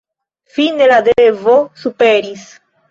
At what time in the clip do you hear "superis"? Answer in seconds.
1.85-2.51